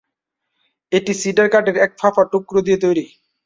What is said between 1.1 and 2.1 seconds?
cedar কাঠের এক